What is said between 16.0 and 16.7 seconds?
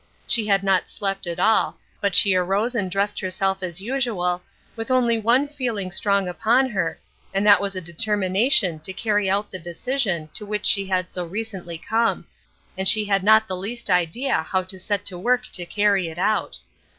it out.